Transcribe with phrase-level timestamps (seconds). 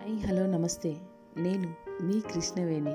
[0.00, 0.96] Hi hello నమస్తే.
[1.36, 2.94] నేను మీ కృష్ణవేణి.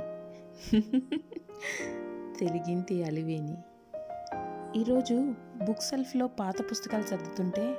[2.39, 3.57] తెలుగింటి అలివేణి.
[4.79, 5.33] ఈరోజు
[5.65, 7.75] బుక్ సెల్ఫ్లో పాత పుస్తకాలు చదువుతుంటే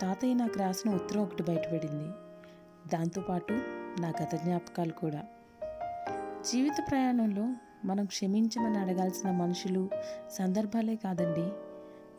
[0.00, 2.08] తాతయ్య నాకు రాసిన ఉత్తరం ఒకటి బయటపడింది.
[2.92, 3.52] దాంతోపాటు
[4.00, 5.22] నా గత జ్ఞాపకాలు కూడా.
[6.52, 9.88] జీవిత ప్రయాణంలో మనం క్షమించమని అడగాల్సిన మనుషులు
[10.30, 11.50] సందర్భాలే కాదండి.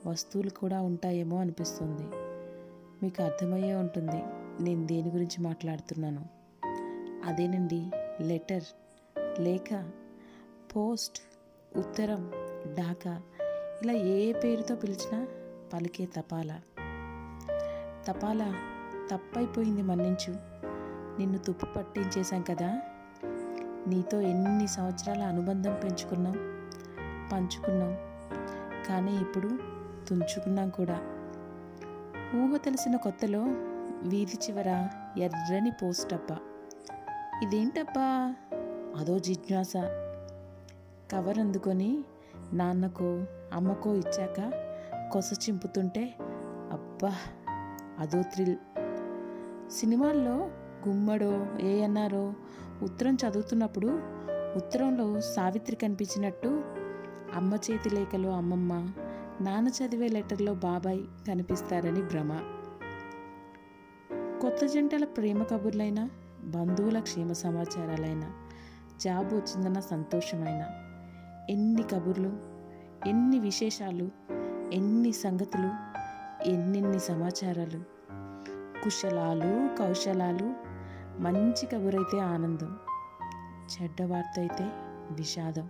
[0.10, 2.16] వస్తువులు కూడా ఉంటాయేమో అనిపిస్తుంది.
[3.04, 4.45] మీకు అర్థమయ్యే ఉంటుంది.
[4.62, 6.26] నేను దేని గురించి మాట్లాడుతున్నాను.
[7.26, 7.91] అదేనండి
[8.22, 8.64] లెటర్.
[9.40, 9.84] లేఖ
[10.76, 11.22] పోస్ట్
[11.78, 12.31] ఉత్తరం
[12.78, 13.22] డాకా
[13.84, 15.28] ఇలా ఏ పేరుతో పిలిచినా
[15.73, 16.62] పలికే తపాలా.
[18.08, 18.55] తపాలా
[19.12, 20.36] తప్పైపోయింది మన్నించు.
[21.20, 22.81] నిన్ను తుప్పు పట్టించేశాం కదా.
[23.88, 26.36] నీతో ఎన్ని సంవత్సరాల అనుబంధం పెంచుకున్నాం
[27.31, 27.98] పంచుకున్నాం
[28.88, 29.50] కానీ ఇప్పుడు
[30.08, 31.02] తుంచుకున్నాం కూడా.
[32.36, 33.45] ఊహ తెలిసిన కొత్తలో
[34.05, 36.38] వీధి చివర ఎర్రని పోస్ట్ డబ్బా
[37.44, 38.36] ఇదేంటబ్బా?
[38.98, 39.73] అదో జిజ్ఞాస.
[41.11, 42.03] కవర్ అందుకొని
[42.53, 44.52] నాన్నకో అమ్మకో ఇచ్చాక
[45.11, 46.16] కొస చింపుతుంటే
[46.72, 47.14] అబ్బా
[48.00, 48.56] అదో థ్రిల్.
[49.72, 50.36] సినిమాల్లో
[50.88, 52.33] గుమ్మడో ఏ అన్నారో
[52.81, 53.88] ఉత్తరం చదువుతున్నప్పుడు
[54.56, 56.64] ఉత్తరంలో సావిత్రి కనిపించినట్టు
[57.36, 58.73] అమ్మ చేతి లేఖలో అమ్మమ్మ
[59.42, 62.61] నాన్న చదివే లెటర్లో బాబాయ్ కనిపిస్తారని భ్రమ.
[64.41, 66.09] కొత్త జంటల ప్రేమ కబుర్లైనా
[66.44, 68.30] బంధువుల క్షేమ సమాచారాలైనా
[69.02, 70.64] జాబ్ వచ్చిందన్న సంతోషమైన
[71.50, 72.31] ఎన్ని కబుర్లు
[73.08, 74.08] ఎన్ని విశేషాలు
[74.73, 75.69] ఎన్ని సంగతులు
[76.44, 77.80] ఎన్నెన్ని సమాచారాలు
[78.83, 80.47] కుశలాలు కౌశలాలు
[81.22, 82.72] మంచి కబురైతే ఆనందం
[83.73, 84.64] చెడ్డ వార్త అయితే
[85.11, 85.70] విషాదం.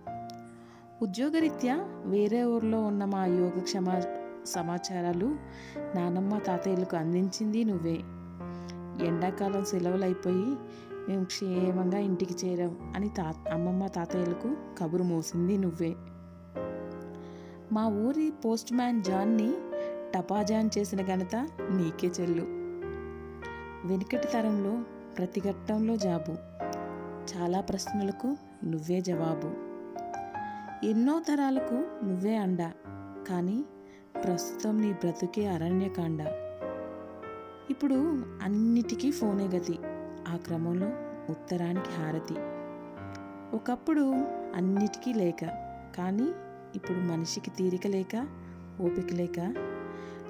[1.02, 4.00] ఉద్యోగరీత్యా వేరే ఊర్లో ఉన్న మా యోగక్షేమ
[4.44, 5.26] సమాచారాలు
[5.94, 7.98] నానమ్మ తాతయ్యలకు అందించింది నువ్వే.
[9.02, 10.56] ఎండాకాలం సెలవులు అయిపోయి
[11.08, 15.94] మేము క్షేమంగా ఇంటికి చేరాం అని తా అమ్మమ్మ తాతయ్యలకు కబురు మోసింది నువ్వే.
[17.72, 19.54] మా ఊరి పోస్ట్ మ్యాన్ జాన్ని
[20.14, 21.36] టపాజాన్ చేసిన ఘనత
[21.70, 22.42] నీకే చెల్లు.
[23.86, 24.78] వెనుకటి తరంలో
[25.18, 26.32] ప్రతి ఘట్టంలో జాబు.
[27.36, 29.66] చాలా ప్రశ్నలకు నువ్వే జవాబు.
[30.86, 32.72] ఎన్నో తరాలకు నువ్వే అండ.
[33.28, 33.64] కానీ
[34.24, 36.22] ప్రస్తుతం నీ బ్రతుకే అరణ్యకాండ.
[37.70, 37.94] ఇప్పుడు
[38.42, 39.78] అన్నిటికీ ఫోనే గతి.
[40.28, 40.86] ఆ క్రమంలో
[41.30, 42.34] ఉత్తరానికి హారతి.
[43.56, 44.00] ఒకప్పుడు
[44.54, 45.44] అన్నిటికీ లేక
[45.96, 46.28] కానీ
[46.74, 48.26] ఇప్పుడు మనిషికి తీరిక లేక
[48.80, 49.54] ఓపిక లేక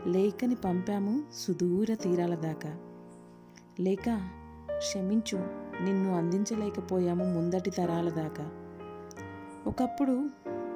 [0.07, 2.71] లేఖని పంపాము సుదూర తీరాల దాకా.
[3.81, 4.31] లేక
[4.79, 5.39] క్షమించు
[5.85, 8.51] నిన్ను అందించలేకపోయాము ముందటి తరాల దాకా.
[9.67, 10.31] ఒకప్పుడు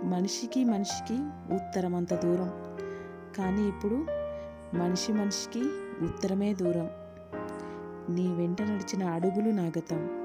[0.05, 1.23] మనిషికి మనిషికి
[1.55, 2.51] ఉత్తరమంత దూరం
[3.39, 4.07] కానీ ఇప్పుడు
[4.75, 5.71] మనిషి మనిషికి
[6.03, 6.91] ఉత్తరమే దూరం.
[8.15, 10.21] నీ వెంట నడిచిన అడుగులు నా గతం.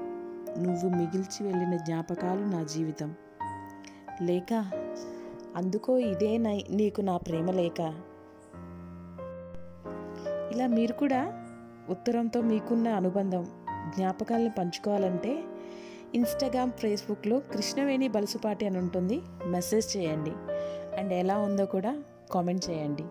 [0.58, 3.14] నువ్వు మిగిల్చి వెళ్ళిన జ్ఞాపకాలు నా జీవితం.
[4.22, 4.70] లేక
[5.56, 7.80] అందుకో ఇదే నై- నీకు నా ప్రేమ లేక.
[10.52, 11.44] ఇలా మీరు కూడా
[11.90, 13.46] ఉత్తరంతో మీకున్న అనుబంధం
[13.96, 15.44] జ్ఞాపకాలను పంచుకోవాలంటే
[16.14, 19.22] ఇన్స్టాగ్రామ్ ఫేస్బుక్లో కృష్ణవేణి బలుసుపాటి అని ఉంటుంది.
[19.46, 20.32] మెసేజ్ చేయండి.
[20.98, 23.04] అండ్ ఎలా ఉందో కూడా కామెంట్ చేయండి.